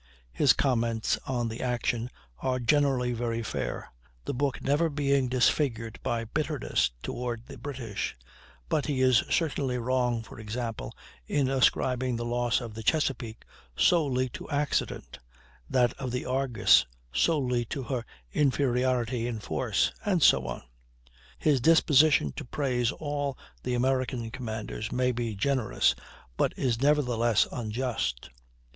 [0.31, 2.09] His comments on the actions
[2.39, 3.91] are generally very fair,
[4.25, 8.17] the book never being disfigured by bitterness toward the British;
[8.67, 10.91] but he is certainly wrong, for example,
[11.27, 13.45] in ascribing the loss of the Chesapeake
[13.77, 15.19] solely to accident,
[15.69, 20.63] that of the Argus solely to her inferiority in force, and so on.
[21.37, 25.93] His disposition to praise all the American commanders may be generous,
[26.37, 28.31] but is nevertheless unjust.